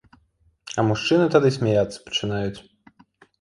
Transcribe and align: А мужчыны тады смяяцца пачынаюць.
А 0.77 0.85
мужчыны 0.91 1.27
тады 1.35 1.47
смяяцца 1.59 2.01
пачынаюць. 2.09 2.59